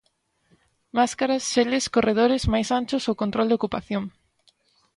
Máscaras, 0.97 1.43
xeles, 1.53 1.85
corredores 1.95 2.43
máis 2.53 2.69
anchos 2.79 3.03
ou 3.09 3.19
control 3.21 3.47
de 3.49 3.57
ocupación. 3.59 4.03